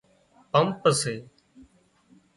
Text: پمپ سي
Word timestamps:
پمپ 0.51 0.83
سي 1.01 1.13